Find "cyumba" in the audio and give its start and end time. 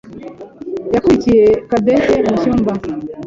2.41-2.71